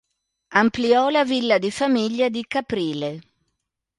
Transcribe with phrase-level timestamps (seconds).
[0.55, 3.21] Ampliò la villa di famiglia di Caprile.